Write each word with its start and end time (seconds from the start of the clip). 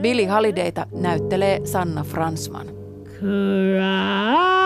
Billy 0.02 0.26
Holidayta 0.26 0.86
näyttelee 0.92 1.60
Sanna 1.64 2.04
Fransman. 2.04 2.66
Cry. 3.18 4.58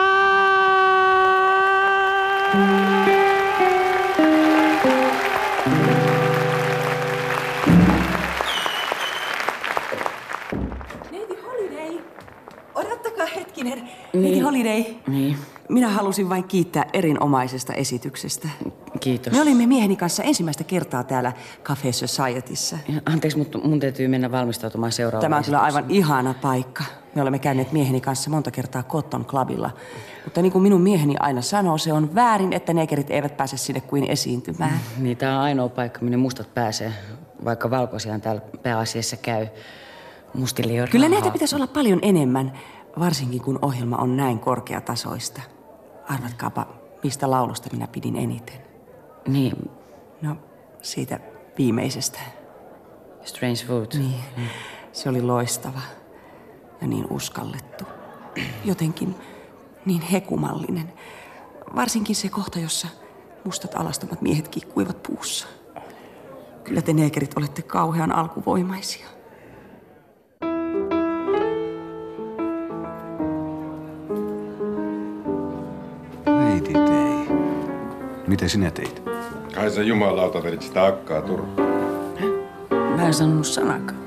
hetkinen. 13.63 13.89
Niin. 14.13 14.45
Holiday. 14.45 14.85
Niin. 15.07 15.37
Minä 15.69 15.89
halusin 15.89 16.29
vain 16.29 16.45
kiittää 16.45 16.87
erinomaisesta 16.93 17.75
esityksestä. 17.75 18.49
Kiitos. 19.03 19.33
Me 19.33 19.41
olimme 19.41 19.67
mieheni 19.67 19.97
kanssa 19.97 20.23
ensimmäistä 20.23 20.65
kertaa 20.65 21.05
täällä 21.05 21.33
Cafe 21.65 21.93
Societyssä. 21.93 22.79
Anteeksi, 23.07 23.39
mutta 23.39 23.59
mun 23.59 23.81
täytyy 23.81 24.09
mennä 24.09 24.33
valmistautumaan 24.33 24.93
seuraavaan 24.93 25.23
Tämä 25.23 25.37
on 25.37 25.45
kyllä 25.45 25.61
aivan 25.61 25.85
ihana 25.89 26.35
paikka. 26.43 26.85
Me 27.15 27.23
olemme 27.23 27.39
käyneet 27.39 27.73
mieheni 27.73 28.01
kanssa 28.01 28.31
monta 28.31 28.51
kertaa 28.51 28.83
Cotton 28.83 29.25
Clubilla. 29.25 29.71
Mutta 30.25 30.43
niin 30.43 30.53
kuin 30.53 30.63
minun 30.63 30.81
mieheni 30.81 31.15
aina 31.21 31.43
sanoo, 31.43 31.79
se 31.79 31.93
on 31.93 32.15
väärin, 32.15 32.53
että 32.53 32.73
negerit 32.73 33.11
eivät 33.11 33.37
pääse 33.37 33.57
sinne 33.57 33.81
kuin 33.81 34.05
esiintymään. 34.05 34.81
Niin, 34.99 35.17
tämä 35.17 35.37
on 35.37 35.43
ainoa 35.43 35.69
paikka, 35.69 36.01
minne 36.01 36.17
mustat 36.17 36.55
pääsee, 36.55 36.93
vaikka 37.45 37.71
valkoisiaan 37.71 38.21
täällä 38.21 38.43
pääasiassa 38.63 39.17
käy. 39.17 39.47
Mustille 40.35 40.89
Kyllä 40.89 41.09
näitä 41.09 41.31
pitäisi 41.31 41.55
olla 41.55 41.67
paljon 41.67 41.99
enemmän. 42.03 42.53
Varsinkin 42.99 43.43
kun 43.43 43.59
ohjelma 43.63 43.97
on 43.97 44.17
näin 44.17 44.39
korkeatasoista. 44.39 45.41
Arvatkaapa, 46.09 46.67
mistä 47.05 47.31
laulusta 47.31 47.69
minä 47.73 47.87
pidin 47.87 48.17
eniten. 48.17 48.72
Niin. 49.27 49.71
No, 50.23 50.37
siitä 50.83 51.21
viimeisestä. 51.59 52.19
Strange 53.25 53.65
Food. 53.67 53.99
Niin. 53.99 54.21
Mm. 54.37 54.47
Se 54.93 55.09
oli 55.09 55.23
loistava 55.23 55.81
ja 56.81 56.87
niin 56.87 57.07
uskallettu. 57.11 57.85
Jotenkin 58.65 59.15
niin 59.87 60.03
hekumallinen. 60.03 60.93
Varsinkin 61.77 62.17
se 62.17 62.29
kohta, 62.29 62.59
jossa 62.59 62.89
mustat 63.45 63.75
alastomat 63.75 64.23
miehet 64.23 64.49
kikkuivat 64.49 65.03
puussa. 65.03 65.47
Kyllä 66.65 66.83
te 66.83 66.93
neekerit 66.93 67.35
olette 67.37 67.63
kauhean 67.63 68.13
alkuvoimaisia. 68.13 69.07
Miten 78.27 78.51
sinä 78.51 78.71
teit? 78.71 79.12
Kai 79.55 79.71
sä 79.71 79.83
jumalauta 79.83 80.43
vedit 80.43 80.63
sitä 80.63 80.87
akkaa 80.87 81.23
turhaan. 81.23 81.73
Mä 82.97 83.07
en 83.07 83.15
sanonut 83.15 83.47
sanakaan. 83.47 84.01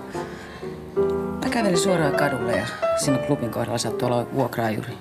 Mä 1.43 1.49
kävelin 1.51 1.77
suoraan 1.77 2.15
kadulle 2.15 2.51
ja 2.51 2.65
sinne 2.97 3.19
klubin 3.19 3.49
kohdalla 3.49 3.77
saattoi 3.77 4.07
olla 4.07 4.27
vuokraajuri. 4.33 4.93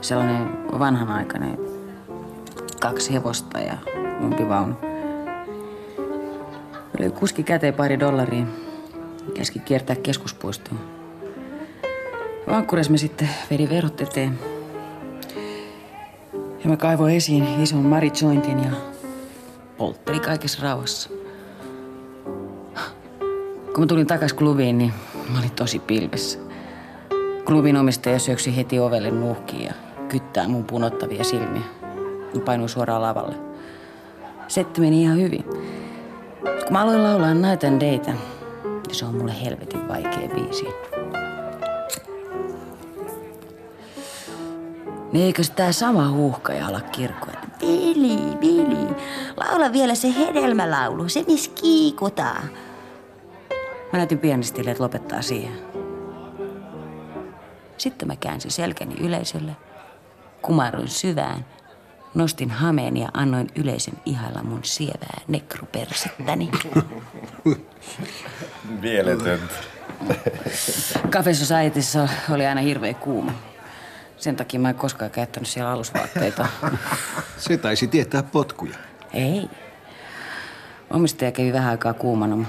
Sellainen 0.00 0.48
vanhanaikainen 0.78 1.58
kaksi 2.80 3.12
hevosta 3.12 3.58
ja 3.58 3.76
umpivaunu. 4.24 4.74
Oli 7.00 7.10
kuski 7.10 7.42
käteen 7.42 7.74
pari 7.74 8.00
dollaria. 8.00 8.46
Käski 9.34 9.58
kiertää 9.58 9.96
keskuspuistoon. 9.96 10.80
Vankkureissa 12.46 12.92
me 12.92 12.98
sitten 12.98 13.28
vedi 13.50 13.68
verot 13.68 14.00
eteen. 14.00 14.38
Ja 16.32 16.70
mä 16.70 16.76
kaivoin 16.76 17.16
esiin 17.16 17.62
ison 17.62 17.84
marijointin 17.84 18.64
ja 18.64 18.70
poltteli 19.80 20.20
kaikessa 20.20 20.62
rauhassa. 20.62 21.10
Kun 23.74 23.80
mä 23.80 23.86
tulin 23.86 24.06
takas 24.06 24.32
klubiin, 24.32 24.78
niin 24.78 24.92
mä 25.32 25.38
olin 25.38 25.50
tosi 25.50 25.78
pilvessä. 25.78 26.38
Klubin 27.44 27.76
omistaja 27.76 28.18
syöksi 28.18 28.56
heti 28.56 28.78
ovelle 28.78 29.10
nuhkiin 29.10 29.64
ja 29.64 29.72
kyttää 30.08 30.48
mun 30.48 30.64
punottavia 30.64 31.24
silmiä. 31.24 31.62
Mä 32.34 32.40
painuin 32.44 32.68
suoraan 32.68 33.02
lavalle. 33.02 33.34
Setti 34.48 34.80
meni 34.80 35.02
ihan 35.02 35.18
hyvin. 35.18 35.44
Kun 36.42 36.72
mä 36.72 36.82
aloin 36.82 37.04
laulaa 37.04 37.34
Night 37.34 37.64
and 37.64 37.80
Dayta, 37.80 38.12
se 38.92 39.04
on 39.04 39.14
mulle 39.14 39.42
helvetin 39.44 39.88
vaikea 39.88 40.28
biisi. 40.34 40.66
Niin 45.12 45.26
eikös 45.26 45.50
tää 45.50 45.72
sama 45.72 46.10
huuhkaja 46.10 46.66
ala 46.66 46.80
kirkkoa? 46.80 47.49
Vili, 47.60 48.40
Vili, 48.40 48.88
laula 49.36 49.72
vielä 49.72 49.94
se 49.94 50.14
hedelmälaulu, 50.18 51.08
se 51.08 51.24
missä 51.26 51.50
kiikutaan. 51.60 52.50
Mä 53.92 53.96
näytin 53.98 54.18
pianistille, 54.18 54.70
että 54.70 54.82
lopettaa 54.82 55.22
siihen. 55.22 55.52
Sitten 57.78 58.08
mä 58.08 58.16
käänsin 58.16 58.50
selkäni 58.50 58.94
yleisölle, 59.00 59.56
kumaruin 60.42 60.88
syvään, 60.88 61.46
nostin 62.14 62.50
hameen 62.50 62.96
ja 62.96 63.08
annoin 63.14 63.48
yleisön 63.54 63.94
ihailla 64.06 64.42
mun 64.42 64.64
sievää 64.64 65.20
nekrupersettäni. 65.28 66.50
Mieletöntä. 68.80 69.54
Cafe 71.10 71.34
Societyssä 71.34 72.08
oli 72.30 72.46
aina 72.46 72.60
hirveä 72.60 72.94
kuuma. 72.94 73.32
Sen 74.20 74.36
takia 74.36 74.60
mä 74.60 74.68
en 74.68 74.74
koskaan 74.74 75.10
käyttänyt 75.10 75.48
siellä 75.48 75.72
alusvaatteita. 75.72 76.46
Se 77.36 77.56
taisi 77.56 77.86
tietää 77.86 78.22
potkuja. 78.22 78.76
Ei. 79.12 79.48
Omistaja 80.90 81.32
kävi 81.32 81.52
vähän 81.52 81.70
aikaa 81.70 81.94
kuumana, 81.94 82.46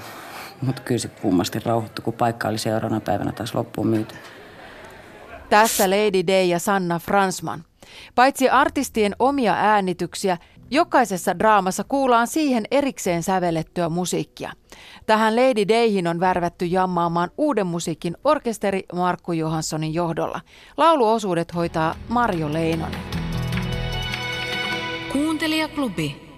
mutta 0.61 0.81
kyllä 0.81 0.99
se 0.99 1.07
kummasti 1.07 1.59
rauhoittui, 1.59 2.03
kun 2.03 2.13
paikka 2.13 2.47
oli 2.47 2.57
seuraavana 2.57 3.01
päivänä 3.01 3.31
taas 3.31 3.55
loppuun 3.55 3.87
myyty. 3.87 4.15
Tässä 5.49 5.89
Lady 5.89 6.27
Day 6.27 6.43
ja 6.43 6.59
Sanna 6.59 6.99
Fransman. 6.99 7.63
Paitsi 8.15 8.49
artistien 8.49 9.15
omia 9.19 9.53
äänityksiä, 9.53 10.37
jokaisessa 10.71 11.39
draamassa 11.39 11.83
kuullaan 11.83 12.27
siihen 12.27 12.63
erikseen 12.71 13.23
sävellettyä 13.23 13.89
musiikkia. 13.89 14.51
Tähän 15.05 15.35
Lady 15.35 15.67
Dayhin 15.67 16.07
on 16.07 16.19
värvätty 16.19 16.65
jammaamaan 16.65 17.31
uuden 17.37 17.67
musiikin 17.67 18.17
orkesteri 18.23 18.83
Markku 18.93 19.31
Johanssonin 19.31 19.93
johdolla. 19.93 20.41
Lauluosuudet 20.77 21.55
hoitaa 21.55 21.95
Marjo 22.09 22.53
Leinonen. 22.53 22.99
Kuuntelijaklubi. 25.11 26.31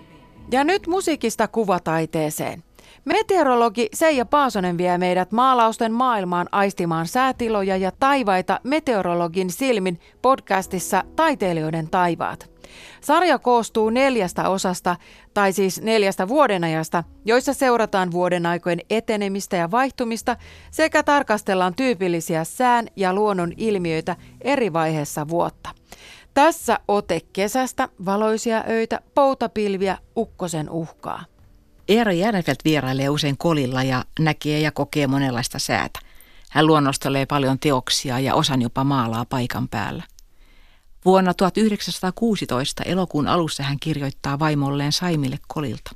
Ja 0.52 0.64
nyt 0.64 0.88
musiikista 0.88 1.48
kuvataiteeseen. 1.48 2.64
Meteorologi 3.06 3.88
Seija 3.94 4.26
Paasonen 4.26 4.78
vie 4.78 4.98
meidät 4.98 5.32
maalausten 5.32 5.94
maailmaan 5.94 6.48
aistimaan 6.52 7.08
säätiloja 7.08 7.78
ja 7.78 7.92
taivaita 8.00 8.60
meteorologin 8.64 9.52
silmin 9.52 10.00
podcastissa 10.22 11.04
Taiteilijoiden 11.16 11.90
taivaat. 11.90 12.53
Sarja 13.02 13.40
koostuu 13.40 13.90
neljästä 13.90 14.50
osasta, 14.50 14.96
tai 15.34 15.54
siis 15.54 15.82
neljästä 15.82 16.28
vuodenajasta, 16.28 17.04
joissa 17.26 17.54
seurataan 17.54 18.12
vuodenaikojen 18.12 18.80
etenemistä 18.90 19.58
ja 19.58 19.72
vaihtumista 19.72 20.38
sekä 20.72 21.04
tarkastellaan 21.04 21.76
tyypillisiä 21.76 22.44
sään 22.44 22.88
ja 22.96 23.14
luonnon 23.14 23.52
ilmiöitä 23.58 24.16
eri 24.42 24.74
vaiheessa 24.74 25.28
vuotta. 25.28 25.70
Tässä 26.34 26.80
ote 26.88 27.22
kesästä, 27.34 27.90
valoisia 28.06 28.64
öitä, 28.70 29.02
poutapilviä, 29.16 29.98
ukkosen 30.18 30.70
uhkaa. 30.70 31.26
Eera 31.88 32.12
Järnefelt 32.12 32.60
vierailee 32.66 33.10
usein 33.10 33.38
kolilla 33.38 33.84
ja 33.84 34.04
näkee 34.20 34.60
ja 34.60 34.72
kokee 34.72 35.08
monenlaista 35.08 35.60
säätä. 35.60 36.00
Hän 36.50 36.68
luonnostelee 36.68 37.26
paljon 37.26 37.60
teoksia 37.60 38.20
ja 38.20 38.36
osan 38.36 38.62
jopa 38.62 38.84
maalaa 38.84 39.26
paikan 39.26 39.68
päällä. 39.68 40.04
Vuonna 41.06 41.34
1916 41.34 42.84
elokuun 42.84 43.28
alussa 43.28 43.64
hän 43.64 43.80
kirjoittaa 43.80 44.40
vaimolleen 44.40 44.92
Saimille 44.92 45.40
Kolilta. 45.48 45.92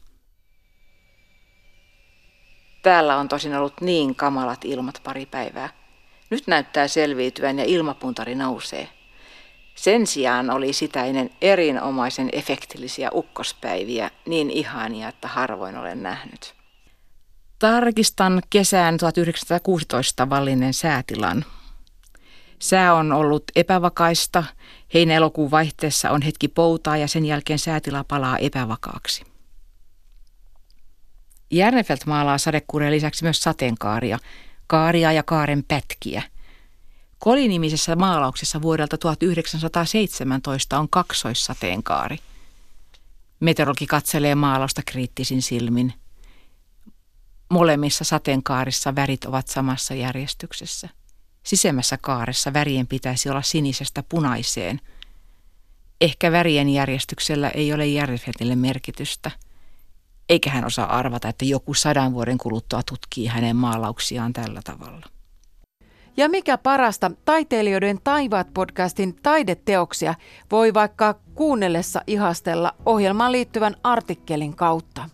Täällä 2.83 3.17
on 3.17 3.29
tosin 3.29 3.55
ollut 3.55 3.81
niin 3.81 4.15
kamalat 4.15 4.65
ilmat 4.65 5.01
pari 5.03 5.25
päivää. 5.25 5.69
Nyt 6.29 6.47
näyttää 6.47 6.87
selviytyvän 6.87 7.59
ja 7.59 7.65
ilmapuntari 7.65 8.35
nousee. 8.35 8.89
Sen 9.75 10.07
sijaan 10.07 10.49
oli 10.49 10.73
sitä 10.73 11.05
ennen 11.05 11.29
erinomaisen 11.41 12.29
efektillisiä 12.31 13.09
ukkospäiviä, 13.13 14.11
niin 14.25 14.49
ihania, 14.51 15.09
että 15.09 15.27
harvoin 15.27 15.77
olen 15.77 16.03
nähnyt. 16.03 16.53
Tarkistan 17.59 18.41
kesään 18.49 18.97
1916 18.97 20.29
vallinen 20.29 20.73
säätilan. 20.73 21.45
Sää 22.59 22.93
on 22.93 23.11
ollut 23.11 23.43
epävakaista, 23.55 24.43
heinä-elokuun 24.93 25.51
vaihteessa 25.51 26.11
on 26.11 26.21
hetki 26.21 26.47
poutaa 26.47 26.97
ja 26.97 27.07
sen 27.07 27.25
jälkeen 27.25 27.59
säätila 27.59 28.03
palaa 28.03 28.37
epävakaaksi. 28.37 29.23
Järnefelt 31.51 32.05
maalaa 32.05 32.37
sadekuureen 32.37 32.91
lisäksi 32.91 33.23
myös 33.23 33.39
sateenkaaria, 33.39 34.19
kaaria 34.67 35.11
ja 35.11 35.23
kaaren 35.23 35.63
pätkiä. 35.67 36.23
Kolinimisessä 37.19 37.95
maalauksessa 37.95 38.61
vuodelta 38.61 38.97
1917 38.97 40.79
on 40.79 40.89
kaksoissateenkaari. 40.89 42.17
Meteorologi 43.39 43.87
katselee 43.87 44.35
maalausta 44.35 44.81
kriittisin 44.85 45.41
silmin. 45.41 45.93
Molemmissa 47.49 48.03
sateenkaarissa 48.03 48.95
värit 48.95 49.25
ovat 49.25 49.47
samassa 49.47 49.93
järjestyksessä. 49.93 50.89
Sisemmässä 51.47 51.97
kaaressa 52.01 52.53
värien 52.53 52.87
pitäisi 52.87 53.29
olla 53.29 53.41
sinisestä 53.41 54.03
punaiseen. 54.09 54.81
Ehkä 56.01 56.31
värien 56.31 56.69
järjestyksellä 56.69 57.49
ei 57.49 57.73
ole 57.73 57.87
Järveltille 57.87 58.55
merkitystä– 58.55 59.31
eikä 60.29 60.49
hän 60.49 60.65
osaa 60.65 60.97
arvata, 60.97 61.29
että 61.29 61.45
joku 61.45 61.73
sadan 61.73 62.13
vuoden 62.13 62.37
kuluttua 62.37 62.83
tutkii 62.83 63.25
hänen 63.25 63.55
maalauksiaan 63.55 64.33
tällä 64.33 64.61
tavalla. 64.63 65.05
Ja 66.17 66.29
mikä 66.29 66.57
parasta, 66.57 67.11
taiteilijoiden 67.25 67.99
taivaat 68.03 68.53
podcastin 68.53 69.15
taideteoksia 69.23 70.15
voi 70.51 70.73
vaikka 70.73 71.15
kuunnellessa 71.35 72.01
ihastella 72.07 72.75
ohjelmaan 72.85 73.31
liittyvän 73.31 73.75
artikkelin 73.83 74.55
kautta. 74.55 75.09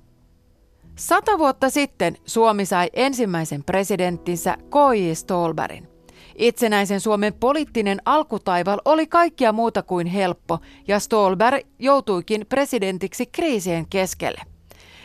Sata 0.95 1.37
vuotta 1.37 1.69
sitten 1.69 2.17
Suomi 2.25 2.65
sai 2.65 2.89
ensimmäisen 2.93 3.63
presidenttinsä 3.63 4.57
K.J. 4.57 5.13
Stolberin. 5.13 5.92
Itsenäisen 6.35 7.01
Suomen 7.01 7.33
poliittinen 7.33 8.01
alkutaival 8.05 8.79
oli 8.85 9.07
kaikkia 9.07 9.51
muuta 9.51 9.83
kuin 9.83 10.07
helppo 10.07 10.59
ja 10.87 10.99
Stolberg 10.99 11.67
joutuikin 11.79 12.45
presidentiksi 12.49 13.25
kriisien 13.25 13.85
keskelle. 13.89 14.41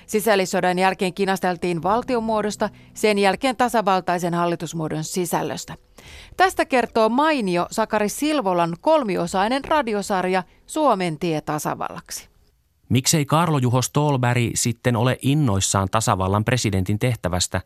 Sisällissodan 0.07 0.79
jälkeen 0.79 1.15
kinasteltiin 1.15 1.83
valtiomuodosta, 1.83 2.71
sen 2.95 3.19
jälkeen 3.19 3.57
tasavaltaisen 3.57 4.35
hallitusmuodon 4.35 5.05
sisällöstä. 5.05 5.75
Tästä 6.37 6.65
kertoo 6.65 7.09
mainio 7.09 7.67
Sakari 7.71 8.09
Silvolan 8.09 8.77
kolmiosainen 8.81 9.65
radiosarja 9.65 10.43
Suomen 10.67 11.19
tie 11.19 11.41
tasavallaksi. 11.41 12.29
Miksei 12.89 13.27
Karlo 13.27 13.59
Juho 13.59 13.83
Stolberg 13.83 14.43
sitten 14.55 14.97
ole 14.97 15.19
innoissaan 15.23 15.89
tasavallan 15.91 16.45
presidentin 16.45 16.99
tehtävästä, 16.99 17.61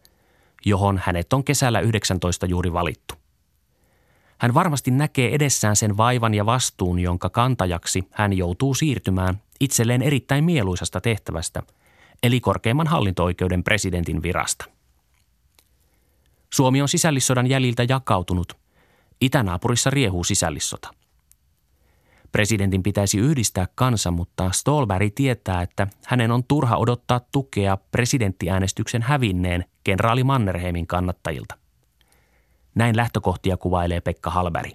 johon 0.65 1.01
hänet 1.05 1.33
on 1.33 1.45
kesällä 1.45 1.81
19 1.81 2.47
juuri 2.47 2.73
valittu? 2.73 3.22
Hän 4.43 4.55
varmasti 4.55 4.91
näkee 4.91 5.35
edessään 5.35 5.77
sen 5.77 5.97
vaivan 5.97 6.35
ja 6.35 6.47
vastuun, 6.47 6.99
jonka 6.99 7.31
kantajaksi 7.31 8.09
hän 8.11 8.33
joutuu 8.33 8.75
siirtymään 8.75 9.41
itselleen 9.61 10.03
erittäin 10.03 10.45
mieluisasta 10.45 11.01
tehtävästä– 11.01 11.63
eli 12.23 12.41
korkeimman 12.41 12.87
hallinto-oikeuden 12.87 13.65
presidentin 13.65 14.23
virasta. 14.23 14.65
Suomi 16.53 16.83
on 16.83 16.89
sisällissodan 16.89 17.47
jäljiltä 17.47 17.87
jakautunut. 17.89 18.57
Itänaapurissa 19.21 19.91
riehuu 19.91 20.25
sisällissota. 20.25 20.91
Presidentin 22.33 22.83
pitäisi 22.83 23.19
yhdistää 23.19 23.69
kansa, 23.75 24.11
mutta 24.11 24.51
Stolberg 24.51 25.13
tietää, 25.15 25.63
että 25.63 25.87
hänen 26.07 26.31
on 26.31 26.45
turha 26.45 26.77
odottaa 26.77 27.21
tukea 27.33 27.77
presidenttiäänestyksen 27.77 29.03
hävinneen 29.03 29.65
kenraali 29.85 30.25
Mannerheimin 30.25 30.87
kannattajilta. 30.87 31.62
Näin 32.75 32.97
lähtökohtia 32.97 33.57
kuvailee 33.57 34.01
Pekka 34.01 34.31
Halberi. 34.31 34.73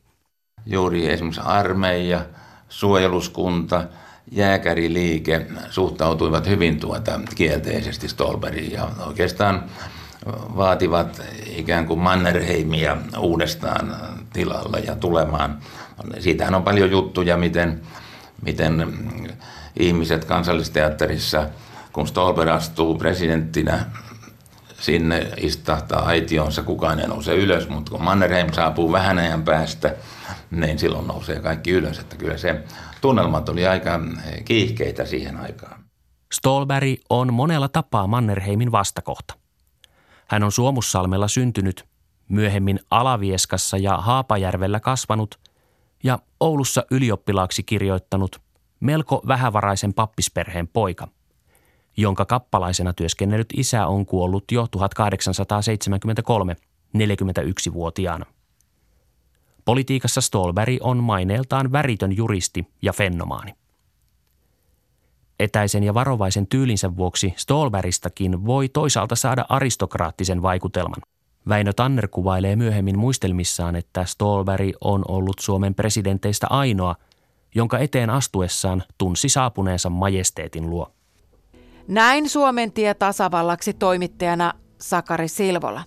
Juuri 0.65 1.09
esimerkiksi 1.09 1.41
armeija, 1.45 2.25
suojeluskunta– 2.69 3.83
jääkäriliike 4.31 5.45
suhtautuivat 5.69 6.47
hyvin 6.47 6.79
tuota 6.79 7.19
kielteisesti 7.35 8.07
Stolberiin 8.07 8.71
ja 8.71 8.89
oikeastaan 9.05 9.63
vaativat 10.55 11.21
ikään 11.45 11.85
kuin 11.85 11.99
Mannerheimia 11.99 12.97
uudestaan 13.17 13.95
tilalla 14.33 14.79
ja 14.79 14.95
tulemaan. 14.95 15.57
Siitähän 16.19 16.55
on 16.55 16.63
paljon 16.63 16.91
juttuja, 16.91 17.37
miten, 17.37 17.81
miten 18.41 18.93
ihmiset 19.79 20.25
kansallisteatterissa, 20.25 21.47
kun 21.93 22.07
Stolber 22.07 22.49
astuu 22.49 22.95
presidenttinä 22.95 23.85
sinne 24.79 25.27
istahtaa 25.37 26.05
aitionsa, 26.05 26.63
kukaan 26.63 26.99
ei 26.99 27.07
nouse 27.07 27.35
ylös, 27.35 27.69
mutta 27.69 27.91
kun 27.91 28.03
Mannerheim 28.03 28.51
saapuu 28.53 28.91
vähän 28.91 29.17
ajan 29.17 29.43
päästä, 29.43 29.95
niin 30.51 30.79
silloin 30.79 31.07
nousee 31.07 31.39
kaikki 31.39 31.71
ylös. 31.71 31.99
Että 31.99 32.15
kyllä 32.15 32.37
se 32.37 32.63
tunnelmat 33.01 33.49
oli 33.49 33.67
aika 33.67 33.99
kiihkeitä 34.45 35.05
siihen 35.05 35.37
aikaan. 35.37 35.83
Stolberg 36.33 36.99
on 37.09 37.33
monella 37.33 37.67
tapaa 37.67 38.07
Mannerheimin 38.07 38.71
vastakohta. 38.71 39.33
Hän 40.27 40.43
on 40.43 40.51
Suomussalmella 40.51 41.27
syntynyt, 41.27 41.85
myöhemmin 42.29 42.79
Alavieskassa 42.91 43.77
ja 43.77 43.97
Haapajärvellä 43.97 44.79
kasvanut 44.79 45.39
ja 46.03 46.19
Oulussa 46.39 46.85
ylioppilaaksi 46.91 47.63
kirjoittanut 47.63 48.41
melko 48.79 49.21
vähävaraisen 49.27 49.93
pappisperheen 49.93 50.67
poika, 50.67 51.07
jonka 51.97 52.25
kappalaisena 52.25 52.93
työskennellyt 52.93 53.53
isä 53.53 53.87
on 53.87 54.05
kuollut 54.05 54.51
jo 54.51 54.67
1873 54.71 56.55
41-vuotiaana. 56.97 58.25
Politiikassa 59.65 60.21
Stolberg 60.21 60.77
on 60.81 60.97
maineeltaan 60.97 61.71
väritön 61.71 62.17
juristi 62.17 62.67
ja 62.81 62.93
fennomaani. 62.93 63.53
Etäisen 65.39 65.83
ja 65.83 65.93
varovaisen 65.93 66.47
tyylinsä 66.47 66.95
vuoksi 66.95 67.33
Stolberistakin 67.37 68.45
voi 68.45 68.69
toisaalta 68.69 69.15
saada 69.15 69.45
aristokraattisen 69.49 70.41
vaikutelman. 70.41 71.01
Väinö 71.49 71.73
Tanner 71.73 72.07
kuvailee 72.07 72.55
myöhemmin 72.55 72.99
muistelmissaan, 72.99 73.75
että 73.75 74.05
Stolberg 74.05 74.75
on 74.81 75.05
ollut 75.07 75.39
Suomen 75.39 75.75
presidenteistä 75.75 76.47
ainoa, 76.49 76.95
jonka 77.55 77.79
eteen 77.79 78.09
astuessaan 78.09 78.83
tunsi 78.97 79.29
saapuneensa 79.29 79.89
majesteetin 79.89 80.69
luo. 80.69 80.96
Näin 81.87 82.29
Suomen 82.29 82.71
tie 82.71 82.93
tasavallaksi 82.93 83.73
toimittajana 83.73 84.53
Sakari 84.81 85.27
Silvola. 85.27 85.83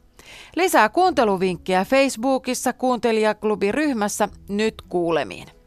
Lisää 0.56 0.88
kuunteluvinkkejä 0.88 1.84
Facebookissa 1.84 2.72
kuuntelijaklubiryhmässä 2.72 4.28
nyt 4.48 4.74
kuulemiin. 4.88 5.59